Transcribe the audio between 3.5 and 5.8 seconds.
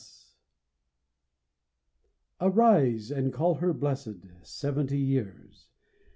her blessed, seventy years!